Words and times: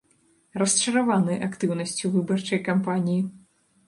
Расчараваны 0.61 1.35
актыўнасцю 1.47 2.11
выбарчай 2.15 2.59
кампаніі. 2.69 3.19